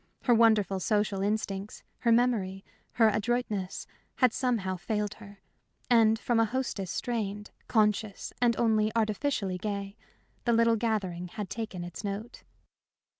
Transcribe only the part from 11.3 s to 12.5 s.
taken its note.